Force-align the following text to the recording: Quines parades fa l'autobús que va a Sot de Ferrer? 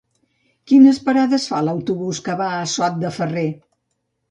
Quines 0.71 0.99
parades 1.09 1.45
fa 1.51 1.59
l'autobús 1.67 2.23
que 2.29 2.39
va 2.41 2.49
a 2.57 2.65
Sot 2.75 3.01
de 3.07 3.15
Ferrer? 3.21 3.49